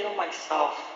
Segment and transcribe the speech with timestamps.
[0.00, 0.89] Kill myself